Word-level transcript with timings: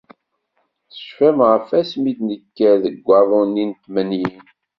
Tecfam 0.89 1.37
ɣef 1.51 1.67
wasmi 1.75 2.07
i 2.11 2.13
d-nekker 2.17 2.73
deg 2.85 2.97
waḍu-nni 3.07 3.65
n 3.69 3.71
tmanyin. 3.83 4.43